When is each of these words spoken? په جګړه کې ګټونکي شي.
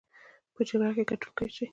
په 0.53 0.61
جګړه 0.67 0.91
کې 0.95 1.03
ګټونکي 1.09 1.47
شي. 1.55 1.65